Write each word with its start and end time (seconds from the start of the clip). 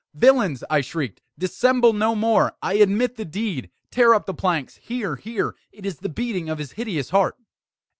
"Villains!" 0.15 0.63
I 0.67 0.81
shrieked, 0.81 1.21
"dissemble 1.37 1.93
no 1.93 2.15
more! 2.15 2.53
I 2.63 2.73
admit 2.73 3.17
the 3.17 3.23
deed! 3.23 3.69
tear 3.91 4.15
up 4.15 4.25
the 4.25 4.33
planks! 4.33 4.77
here, 4.77 5.15
here! 5.15 5.53
It 5.71 5.85
is 5.85 5.97
the 5.99 6.09
beating 6.09 6.49
of 6.49 6.57
his 6.57 6.71
hideous 6.71 7.11
heart!" 7.11 7.35